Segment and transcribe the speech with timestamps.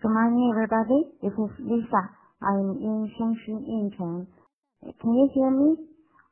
[0.00, 1.12] Good morning, everybody.
[1.20, 2.02] This is Lisa.
[2.40, 4.24] I'm in Shanshan, Yincheng.
[4.96, 5.76] Can you hear me?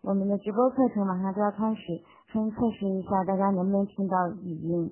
[0.00, 2.00] 我们的直播课程马上就要开始，
[2.32, 4.90] 先测试一下大家能不能听到语音。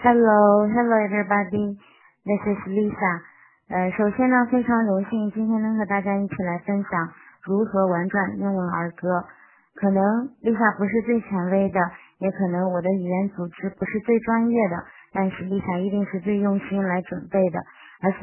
[0.00, 1.76] Hello, hello, everybody.
[2.24, 3.20] This is Lisa.
[3.68, 9.26] 呃，首先呢，非常荣幸今天能和大家一起来分享如何玩转英文儿歌。
[9.74, 10.02] 可能
[10.40, 11.78] Lisa 不是最权威的，
[12.16, 14.76] 也可能我的语言组织不是最专业的。
[15.12, 17.58] 但是丽莎一定是最用心来准备的，
[18.02, 18.18] 而且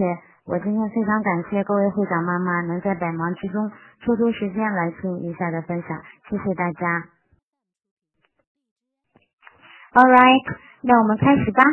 [0.46, 3.70] 我今天非常感谢各位会长妈妈能在百忙之中
[4.06, 5.98] 抽出时间来听丽莎的分享，
[6.30, 7.04] 谢谢大家。
[9.94, 11.64] All right，那我们开始吧。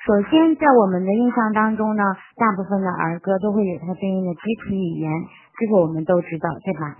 [0.00, 2.02] 首先，在我们的印象当中呢，
[2.36, 5.12] 大部分的儿歌都会有它对应的肢体语言，
[5.58, 6.96] 这个我们都知道，对吧？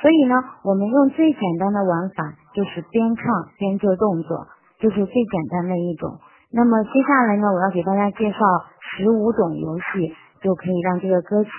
[0.00, 3.24] 所以呢，我们用最简单的玩法，就是边唱
[3.58, 4.46] 边做动作，
[4.78, 6.18] 就是最简单的一种。
[6.56, 8.38] 那么接下来呢，我要给大家介绍
[8.78, 11.50] 十五种游戏，就可以让这个歌曲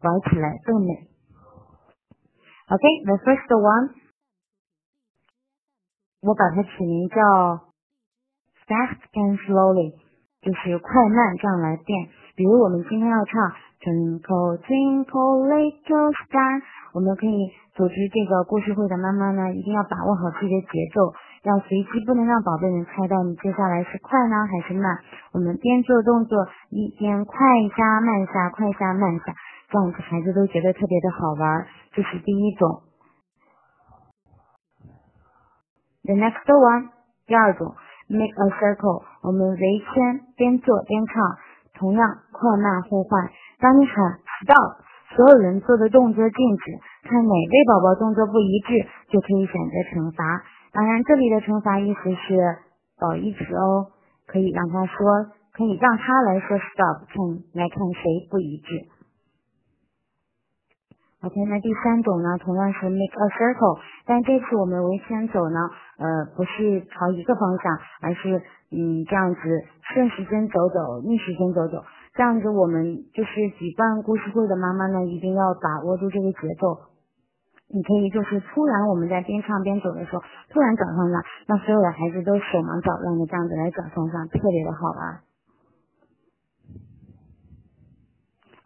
[0.00, 0.88] 玩起来更美。
[2.72, 3.92] OK，the first one，
[6.22, 7.20] 我把它起名叫
[8.64, 9.92] fast and slowly，
[10.40, 12.08] 就是快慢这样来变。
[12.34, 13.52] 比如我们今天要唱
[13.84, 16.62] Twinkle Twinkle Little Star，
[16.94, 21.12] 我们可以组织这个故事会的妈妈呢，一定要把握好自己的节奏。
[21.44, 24.98] 要随机，不能让宝贝们猜到你接下来是快呢还是慢。
[25.32, 27.36] 我们边做动作一边快
[27.76, 29.34] 下慢下，快下慢下，
[29.70, 31.66] 这样子孩子都觉得特别的好玩。
[31.92, 32.82] 这是第一种。
[36.02, 36.88] The next one，
[37.26, 37.74] 第二种
[38.08, 41.38] ，make a circle，我们围圈，边做边唱，
[41.74, 43.30] 同样快慢互换。
[43.60, 44.82] 当你喊 stop，
[45.14, 46.64] 所有人做的动作静止，
[47.08, 50.42] 看哪位宝宝动作不一致，就可以选择惩罚。
[50.72, 52.58] 当然，这里的惩罚意思是
[52.98, 53.92] 褒义词哦，
[54.26, 58.88] 可以让他说，可以让他来说 stop，看来看谁不一致。
[61.20, 65.58] OK，那第三种呢，同样是 make a circle，但这次我们围圈走呢，
[65.98, 68.38] 呃，不是朝一个方向，而是
[68.70, 69.40] 嗯这样子
[69.82, 71.82] 顺时针走走，逆时针走走，
[72.14, 76.97] 这样子我们就是举办故事会的妈妈呢，一定要把握住这个节奏。
[77.70, 85.20] 你可以就是突然我们在边唱边走的时候，突然转方向，让所有的孩子都手忙脚乱的这样子来转方向，特别的好玩。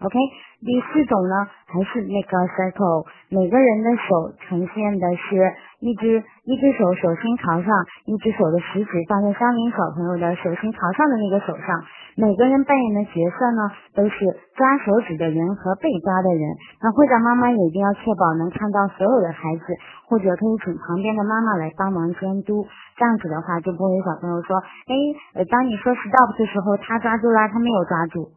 [0.02, 0.18] OK，
[0.60, 7.75] 第四种呢，还是那个 circle，每个人的手呈现的是一只一只手手心朝上，
[8.06, 11.82] 一只手的食指放在相邻小朋友的手心朝上的那个手上。
[12.15, 13.66] 每个人扮演的角色呢，
[13.97, 14.15] 都是
[14.54, 16.54] 抓手指的人和被抓的人。
[16.81, 19.65] 那会长妈妈也一定要确保能看到所有的孩子，
[20.06, 22.62] 或者可以请旁边的妈妈来帮忙监督。
[22.94, 24.54] 这样子的话，就不会有小朋友说，
[24.87, 28.31] 哎，当你说 stop 的时候，他抓住了，他没有抓住。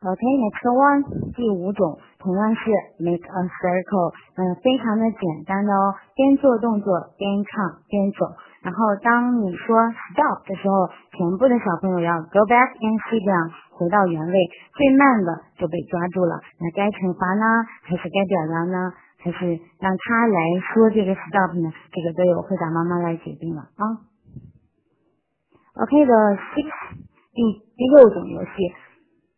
[0.00, 1.04] OK，next one，
[1.36, 2.72] 第五种同样是
[3.04, 6.88] make a circle，嗯，非常的简单的哦，边做动作
[7.20, 8.24] 边唱边走，
[8.64, 9.76] 然后当你说
[10.08, 14.36] stop 的时候，全部的小朋友要 go back and sit down，回到原位，
[14.72, 17.44] 最慢的就被抓住了，那该惩罚呢，
[17.84, 19.52] 还是该表扬呢，还是
[19.84, 21.68] 让他来说这个 stop 呢？
[21.92, 24.00] 这个都由会长妈妈来决定了啊。
[25.76, 26.16] OK，the
[26.56, 26.72] six，
[27.36, 27.44] 第
[27.76, 28.72] 第六种游戏。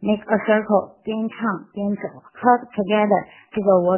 [0.03, 2.03] Make a circle，边唱边走
[2.35, 3.23] ，cut together。
[3.55, 3.95] 这个我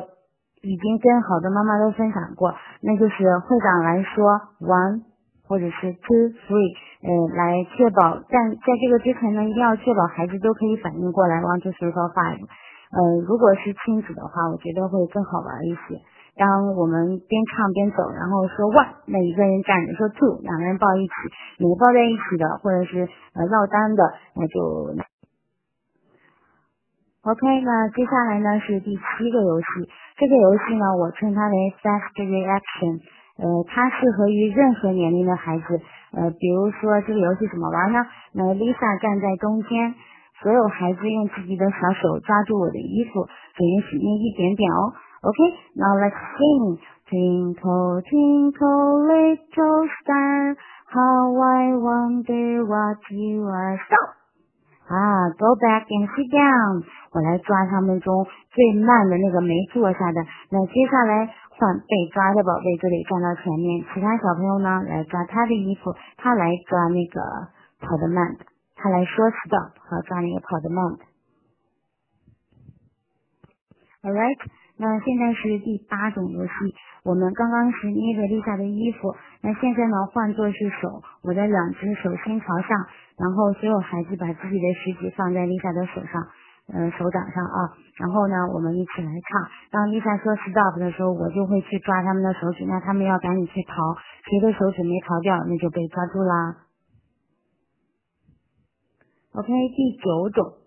[0.61, 2.53] 已经跟好多妈妈都分享过，
[2.85, 5.09] 那就是会长来说 one
[5.49, 12.37] 或者是 two three，呃，来确保，但在这个之前呢，一定要确保孩子都可以反应过来 one two three four five。
[12.93, 15.97] 呃，如果是亲子的话，我觉得会更好玩一些。
[16.37, 21.17] 当我们边唱边走，然后说 one，那一个人站着说 two，两个人抱一起，
[21.65, 24.05] 没抱在一起的，或者是呃落单的，
[24.37, 24.93] 那就。
[27.25, 29.89] OK，那接下来呢是第七个游戏。
[30.19, 33.01] 这个游戏呢，我称它为 Fast Reaction。
[33.41, 35.81] 呃，它适合于任何年龄的孩子。
[36.13, 38.05] 呃，比如说这个游戏怎么玩呢？
[38.35, 39.95] 那 Lisa 站在中间，
[40.43, 43.25] 所有孩子用自己的小手抓住我的衣服，
[43.57, 44.93] 只允许捏一点点哦。
[45.25, 46.77] OK，now let's sing
[47.09, 50.57] Twinkle Twinkle Little Star,
[50.93, 53.81] How I wonder what you are.
[53.89, 53.97] so
[54.85, 56.85] 啊，Go back and sit down。
[57.13, 60.21] 我来抓他们中最慢的那个没坐下的。
[60.51, 67.21] 那接下来换被抓的宝贝这里站到前面，其他小朋友呢来抓他的衣服，他来抓那个
[67.81, 68.45] 跑得慢的，
[68.77, 71.05] 他来说 stop 和抓那个跑得慢的。
[74.05, 74.37] All right，
[74.77, 76.53] 那现在是第八种游戏，
[77.05, 82.75] 我们刚刚是捏着 Lisa 的衣服，那现在呢换作是手，我的两只手心朝上，
[83.17, 86.27] 然后所有孩子把自己的食指放在 Lisa 的手上，
[86.75, 87.59] 呃手掌上啊，
[88.03, 93.95] 然后呢我们一起来唱，当 Lisa 说 stop 的时候，我就会去抓他们的手指，那他们要赶紧去逃，
[94.27, 96.67] 谁的手指没逃掉，那就被抓住啦。
[99.39, 100.59] OK，第九种。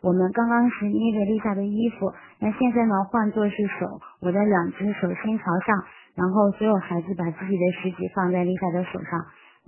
[0.00, 5.82] 我们刚刚是捏着 Lisa 的衣服，那现在呢换作是手，我的两只手心朝上，
[6.14, 9.18] 然后所有孩子把自己的食指放在 Lisa 的手上，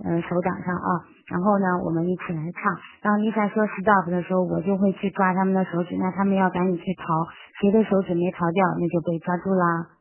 [0.07, 7.27] 呃手掌上啊，然后呢我们一起来唱，当 Lisa 说 stop 的时候，我就会去抓他们的手指，那他们要赶紧去逃，
[7.59, 9.99] 谁的手指没逃掉，那就被抓住啦。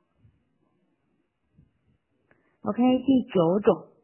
[2.62, 3.95] OK，第九种。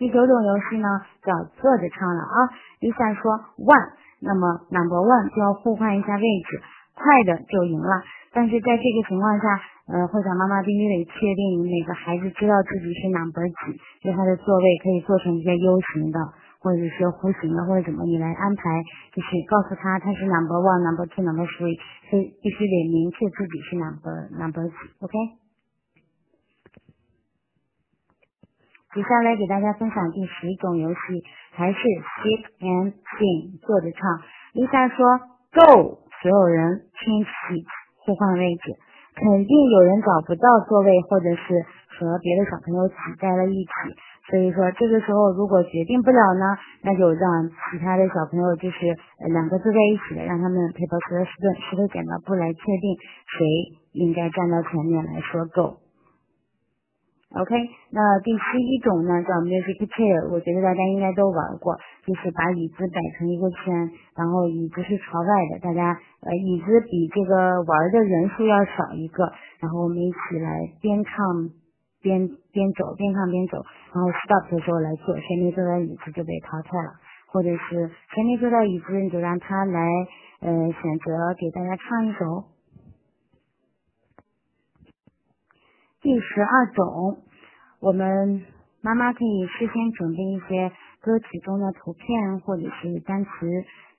[0.00, 0.88] 第九种游戏呢，
[1.20, 1.28] 叫
[1.60, 2.48] 坐着唱了啊。
[2.80, 3.92] Lisa 说 one，
[4.24, 6.56] 那么 number one 就要互换一下位置，
[6.96, 8.00] 快的就赢了。
[8.32, 9.44] 但是在这个情况下，
[9.92, 16.18] 呃，会长妈妈必须得确定哪个孩子知道自己是 number 几，就他的座位可以做成一个 U 型的，
[16.64, 18.80] 或者是弧形的，或者怎么你来安排，
[19.12, 21.76] 就是告诉他他是 number one，number two，number three，
[22.08, 24.74] 所以必须得明确自己是 number number 几
[25.04, 25.12] ，OK。
[28.90, 30.98] 接下来给大家分享第十种游戏，
[31.54, 34.02] 还是 sit and sing 坐着唱。
[34.50, 35.06] Lisa 说
[35.54, 37.30] Go，所有人听起
[38.02, 38.74] 互换位置。
[39.14, 43.70] 肯定有人找不到座位，或者是和别的小朋友挤在了一起。
[44.26, 48.90] 所以说这个时候如果决定不了呢，那就让其他的小朋友就是
[49.30, 52.98] 两个坐在一起的，让他们 paper scissors 石头剪刀布来确定
[53.38, 53.46] 谁
[53.92, 55.79] 应该站到前面来说 Go。
[57.30, 57.54] OK，
[57.94, 63.70] 那第十一种呢叫 music chair，我觉得大家应该都玩过，就是把椅子摆成一个圈，
[64.18, 65.94] 然后椅子是朝外的，大家
[66.26, 69.30] 呃椅子比这个玩的人数要少一个，
[69.62, 71.14] 然后我们一起来边唱
[72.02, 72.18] 边
[72.50, 73.62] 边走，边唱边走，
[73.94, 76.98] 然后 stop 的时候来坐，谁没坐到椅子就被淘汰了，
[77.30, 79.80] 或者是谁没坐到椅子，你就让他来
[80.42, 82.50] 呃选择给大家唱一首。
[86.02, 87.18] 第十二种，
[87.78, 88.40] 我们
[88.80, 93.28] 妈妈可以事先准备一些歌曲中的图片或者是单词，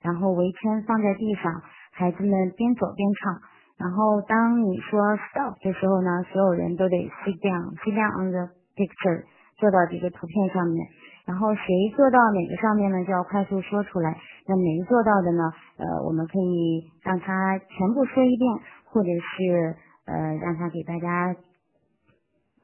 [0.02, 1.62] 然后围圈放在地上，
[1.92, 3.38] 孩子们边走边唱。
[3.78, 4.98] 然后当你说
[5.30, 9.22] stop 的时候呢，所有人都得 sit down，sit down on the picture，
[9.54, 10.84] 坐到这个图片上面。
[11.24, 11.62] 然后谁
[11.94, 14.18] 坐到哪个上面呢，就要快速说出来。
[14.48, 18.50] 那没做到的呢，呃，我们可以让他全部说一遍，
[18.90, 19.76] 或者是
[20.06, 21.36] 呃让他给大家。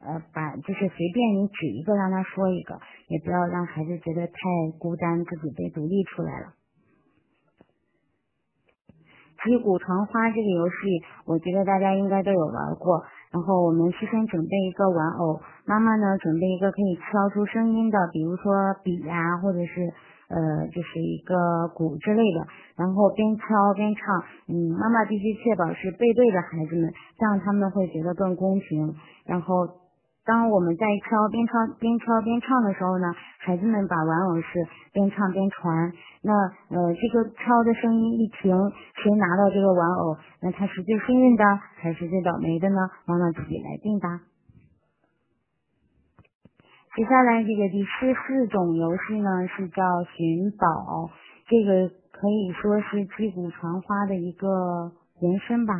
[0.00, 2.79] 呃，把就是随便你指一个让他说一个，
[3.09, 4.33] 也不要让孩子觉得太
[4.79, 6.55] 孤单，自己被独立出来了。
[9.43, 13.03] 击鼓传花这个游戏，我觉得大家应该都有玩过。
[13.33, 18.53] 然后我们事先准备一个玩偶，妈妈呢准备一个可以敲出声音的，比如说
[18.84, 19.82] 笔呀，或者是
[20.29, 22.46] 呃就是一个鼓之类的。
[22.77, 28.94] 然后边敲边唱，嗯，妈妈必须确保是背对着孩子们，这样他们会觉得更公平。
[29.27, 29.88] 然后。
[30.29, 33.08] 当我们在敲边敲边敲边唱的时候呢，
[33.39, 34.61] 孩子们把玩偶是
[34.93, 35.91] 边唱边传。
[36.20, 36.35] 那
[36.69, 38.53] 呃，这个敲的声音一停，
[39.01, 41.44] 谁拿到这个玩偶，那他是最幸运的
[41.81, 42.77] 还是最倒霉的呢？
[43.06, 44.20] 妈妈自己来定吧。
[46.94, 49.82] 接下来这个第十四种游戏呢是叫
[50.13, 51.08] 寻宝，
[51.49, 55.73] 这个可以说是击鼓传花的一个延伸吧。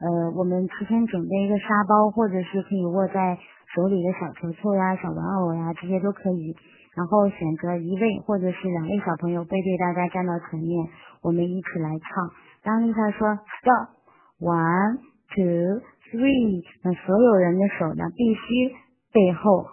[0.00, 3.38] 呃，我们提前准备一个沙包，或者是可以握在。
[3.74, 6.54] 手里的小球球呀、小玩偶呀，这些都可以。
[6.94, 10.86] 然后选择一位或者是两位小朋友背对大家站到前面，
[11.22, 12.30] 我们一起来唱。
[12.62, 14.98] 当丽莎说 stop，one
[15.32, 15.80] two
[16.12, 18.76] three，那所有人的手呢必须
[19.10, 19.66] 背后，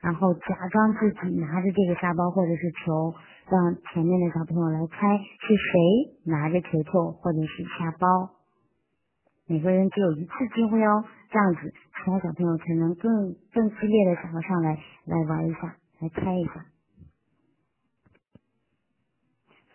[0.00, 3.12] 然后假装自己拿着这个沙包或者是球，
[3.50, 8.30] 让前面的小朋友来猜是谁拿着球球或者是沙包。
[9.46, 16.66] 每个人只有一次机会哦，这样子其他小朋友才能更更激烈的想要上来来玩一下，来猜一下。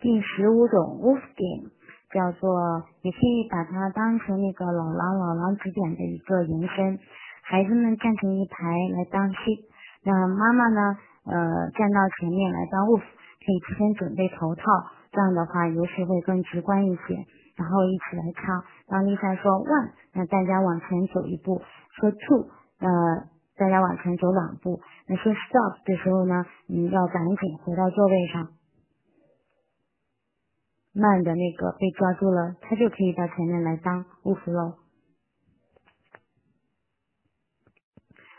[0.00, 1.70] 第十五种 wolf game，
[2.14, 7.00] 叫做，也可以把它当成那个老狼老狼指点的一个延伸。
[7.42, 9.64] 孩子们站成一排来当 sheep，
[10.04, 14.62] 那妈妈呢，呃，站到前面来当 wolf，可以提前准备头套，
[15.10, 17.26] 这样的话游戏会更直观一些。
[17.58, 21.60] 然后一起来唱，当 Lisa 说 one，那大家往前走一步；
[21.98, 22.46] 说 two，
[22.78, 22.88] 呃，
[23.58, 24.80] 大家往前走两步。
[25.08, 28.48] 那说 stop 的时候呢，嗯，要赶紧回到座位上。
[30.94, 34.78] 慢的那个被抓住了，他就可以到前面来当务夫喽。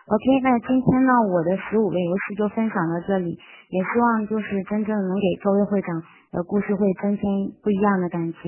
[0.07, 3.37] OK，那今天呢，我的十五个游戏就分享到这里，
[3.69, 8.39] 也希望就是真正能给各位会长的故事会增添不一样的感觉。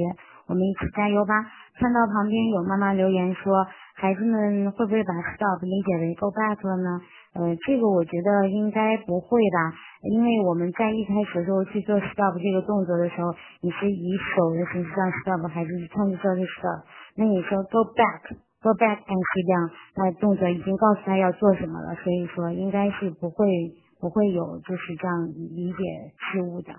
[0.52, 1.32] 我们一起加油吧！
[1.80, 3.66] 看到旁边有妈妈留言说，
[3.96, 7.00] 孩子们会不会把 stop 理解为 go back 了呢？
[7.40, 9.72] 呃，这个我觉得应该不会吧，
[10.12, 13.32] 因为我们在一开始的时候去做 stop 这个动作的时候，
[13.64, 16.84] 你是以手的形式上 stop，还是唱着歌的 stop？
[17.16, 23.48] 那你说 go back，go back and sit down，那动作已经告诉他要做什么了，所以说应该是不会
[24.02, 25.80] 不会有就是这样理解
[26.20, 26.76] 失误的。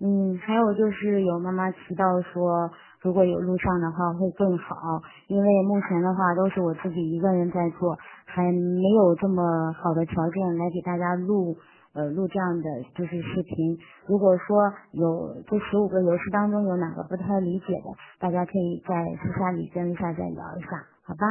[0.00, 2.70] 嗯，还有就是有妈妈提到说，
[3.00, 11.56] 如果有录像的话会更好，因为目前的话都是我自己一个人在做，还没有这么好的条件来给大家录
[11.94, 13.78] 呃录这样的就是视频。
[14.06, 21.24] 如果说有这十五个游戏当中有哪个不太理解的，大家可以在私下里跟一下再聊一下，好吧？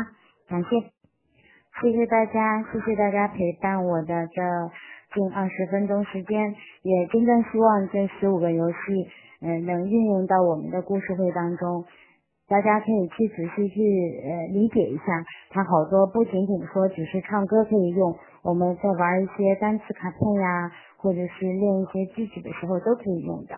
[0.47, 0.69] 感谢，
[1.81, 4.41] 谢谢大家，谢谢大家陪伴我的这。
[5.13, 8.75] 近二十分钟时间，也真正希望这十五个游戏，
[9.41, 11.85] 嗯，能运用到我们的故事会当中。
[12.49, 13.81] 大家可以去仔细去
[14.25, 15.03] 呃理解一下，
[15.51, 23.55] 它好多不仅仅说只是唱歌可以用，我们在玩一些单词卡片呀，或者是练一些句子的时候都可以用的。